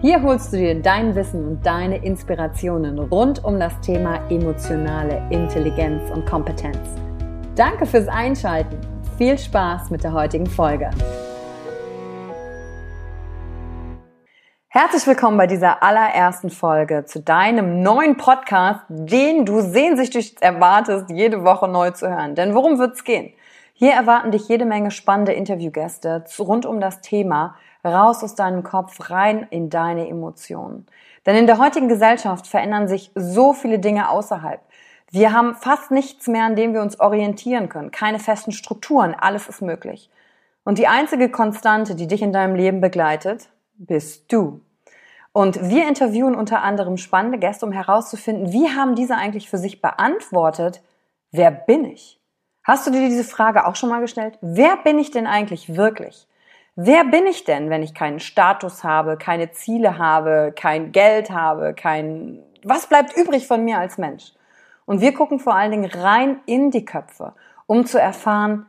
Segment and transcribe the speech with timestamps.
[0.00, 6.10] Hier holst du dir dein Wissen und deine Inspirationen rund um das Thema emotionale Intelligenz
[6.10, 6.78] und Kompetenz.
[7.56, 8.78] Danke fürs Einschalten.
[9.16, 10.90] Viel Spaß mit der heutigen Folge.
[14.68, 21.44] Herzlich willkommen bei dieser allerersten Folge zu deinem neuen Podcast, den du sehnsüchtig erwartest, jede
[21.44, 22.34] Woche neu zu hören.
[22.34, 23.32] Denn worum wird's gehen?
[23.72, 29.10] Hier erwarten dich jede Menge spannende Interviewgäste rund um das Thema raus aus deinem Kopf,
[29.10, 30.86] rein in deine Emotionen.
[31.26, 34.60] Denn in der heutigen Gesellschaft verändern sich so viele Dinge außerhalb.
[35.10, 37.90] Wir haben fast nichts mehr, an dem wir uns orientieren können.
[37.90, 40.10] Keine festen Strukturen, alles ist möglich.
[40.64, 44.60] Und die einzige Konstante, die dich in deinem Leben begleitet, bist du.
[45.32, 49.82] Und wir interviewen unter anderem spannende Gäste, um herauszufinden, wie haben diese eigentlich für sich
[49.82, 50.80] beantwortet,
[51.32, 52.20] wer bin ich?
[52.62, 54.38] Hast du dir diese Frage auch schon mal gestellt?
[54.40, 56.26] Wer bin ich denn eigentlich wirklich?
[56.76, 61.72] Wer bin ich denn, wenn ich keinen Status habe, keine Ziele habe, kein Geld habe,
[61.72, 64.32] kein, was bleibt übrig von mir als Mensch?
[64.84, 67.32] Und wir gucken vor allen Dingen rein in die Köpfe,
[67.66, 68.66] um zu erfahren,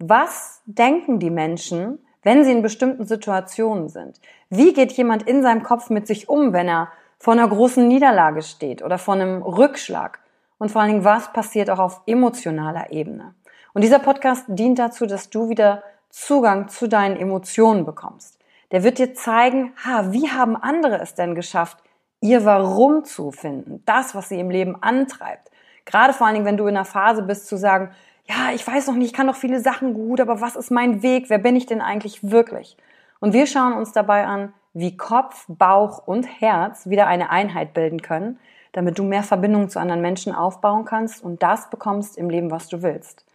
[0.00, 4.20] was denken die Menschen, wenn sie in bestimmten Situationen sind?
[4.50, 6.88] Wie geht jemand in seinem Kopf mit sich um, wenn er
[7.20, 10.18] vor einer großen Niederlage steht oder vor einem Rückschlag?
[10.58, 13.34] Und vor allen Dingen, was passiert auch auf emotionaler Ebene?
[13.74, 15.82] Und dieser Podcast dient dazu, dass du wieder
[16.14, 18.38] Zugang zu deinen Emotionen bekommst.
[18.70, 21.78] Der wird dir zeigen, ha, wie haben andere es denn geschafft,
[22.20, 25.50] ihr Warum zu finden, das, was sie im Leben antreibt.
[25.84, 27.90] Gerade vor allen Dingen, wenn du in einer Phase bist, zu sagen,
[28.26, 31.02] ja, ich weiß noch nicht, ich kann doch viele Sachen gut, aber was ist mein
[31.02, 31.30] Weg?
[31.30, 32.76] Wer bin ich denn eigentlich wirklich?
[33.18, 38.02] Und wir schauen uns dabei an, wie Kopf, Bauch und Herz wieder eine Einheit bilden
[38.02, 38.38] können,
[38.70, 42.68] damit du mehr Verbindung zu anderen Menschen aufbauen kannst und das bekommst im Leben, was
[42.68, 43.26] du willst.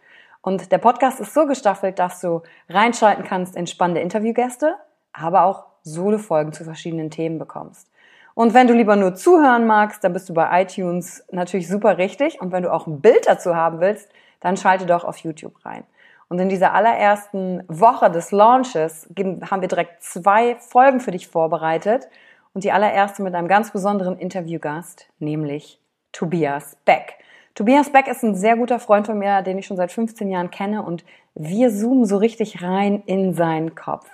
[0.42, 4.76] Und der Podcast ist so gestaffelt, dass du reinschalten kannst in spannende Interviewgäste,
[5.12, 7.90] aber auch Solo-Folgen zu verschiedenen Themen bekommst.
[8.34, 12.40] Und wenn du lieber nur zuhören magst, dann bist du bei iTunes natürlich super richtig.
[12.40, 14.08] Und wenn du auch ein Bild dazu haben willst,
[14.40, 15.84] dann schalte doch auf YouTube rein.
[16.28, 22.08] Und in dieser allerersten Woche des Launches haben wir direkt zwei Folgen für dich vorbereitet.
[22.54, 25.80] Und die allererste mit einem ganz besonderen Interviewgast, nämlich
[26.12, 27.18] Tobias Beck.
[27.54, 30.50] Tobias Beck ist ein sehr guter Freund von mir, den ich schon seit 15 Jahren
[30.50, 34.06] kenne und wir zoomen so richtig rein in seinen Kopf.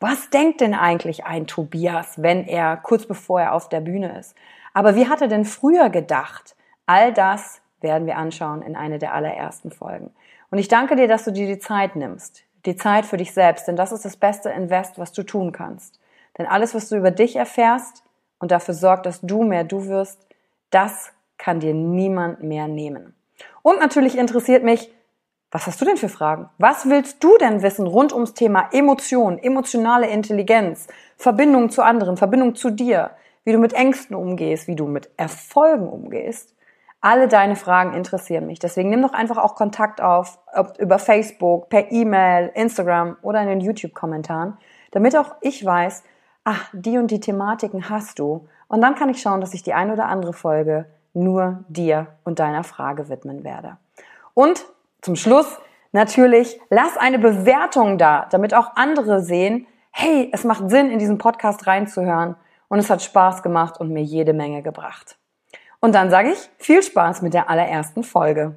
[0.00, 4.34] Was denkt denn eigentlich ein Tobias, wenn er kurz bevor er auf der Bühne ist?
[4.74, 6.56] Aber wie hat er denn früher gedacht?
[6.84, 10.10] All das werden wir anschauen in einer der allerersten Folgen.
[10.50, 12.44] Und ich danke dir, dass du dir die Zeit nimmst.
[12.66, 16.00] Die Zeit für dich selbst, denn das ist das beste Invest, was du tun kannst.
[16.36, 18.02] Denn alles, was du über dich erfährst
[18.38, 20.26] und dafür sorgt, dass du mehr du wirst,
[20.70, 21.13] das
[21.44, 23.14] kann dir niemand mehr nehmen.
[23.60, 24.90] Und natürlich interessiert mich,
[25.50, 26.48] was hast du denn für Fragen?
[26.56, 30.86] Was willst du denn wissen rund ums Thema Emotion, emotionale Intelligenz,
[31.18, 33.10] Verbindung zu anderen, Verbindung zu dir,
[33.44, 36.54] wie du mit Ängsten umgehst, wie du mit Erfolgen umgehst,
[37.06, 38.60] Alle deine Fragen interessieren mich.
[38.60, 43.48] Deswegen nimm doch einfach auch Kontakt auf, ob über Facebook, per E-Mail, Instagram oder in
[43.48, 44.56] den YouTube-Kommentaren,
[44.90, 46.02] damit auch ich weiß,
[46.44, 48.48] ach, die und die Thematiken hast du.
[48.68, 52.38] Und dann kann ich schauen, dass ich die ein oder andere Folge nur dir und
[52.38, 53.78] deiner Frage widmen werde.
[54.34, 54.64] Und
[55.00, 55.58] zum Schluss
[55.92, 61.18] natürlich, lass eine Bewertung da, damit auch andere sehen, hey, es macht Sinn, in diesen
[61.18, 62.36] Podcast reinzuhören
[62.68, 65.16] und es hat Spaß gemacht und mir jede Menge gebracht.
[65.80, 68.56] Und dann sage ich viel Spaß mit der allerersten Folge.